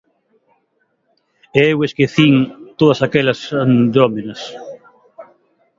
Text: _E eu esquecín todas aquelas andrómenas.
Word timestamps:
_E 1.61 1.63
eu 1.73 1.77
esquecín 1.87 2.33
todas 2.79 2.99
aquelas 3.05 3.39
andrómenas. 3.63 4.41